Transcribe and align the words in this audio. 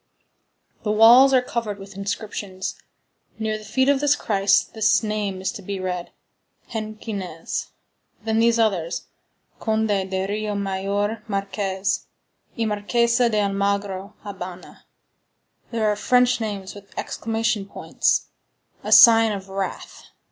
The 0.81 0.89
walls 0.91 1.31
are 1.31 1.43
covered 1.43 1.77
with 1.77 1.95
inscriptions. 1.95 2.73
Near 3.37 3.55
the 3.59 3.63
feet 3.63 3.87
of 3.87 4.01
Christ 4.17 4.73
this 4.73 5.03
name 5.03 5.41
is 5.41 5.51
to 5.51 5.61
be 5.61 5.79
read: 5.79 6.11
Henquinez. 6.71 7.67
Then 8.23 8.39
these 8.39 8.57
others: 8.57 9.03
Conde 9.59 9.89
de 9.89 10.25
Rio 10.27 10.55
Maior 10.55 11.21
Marques 11.29 12.07
y 12.57 12.65
Marquesa 12.65 13.29
de 13.29 13.41
Almagro 13.41 14.15
(Habana). 14.23 14.85
There 15.69 15.87
are 15.87 15.95
French 15.95 16.41
names 16.41 16.73
with 16.73 16.97
exclamation 16.97 17.67
points,—a 17.67 18.91
sign 18.91 19.31
of 19.31 19.49
wrath. 19.49 20.05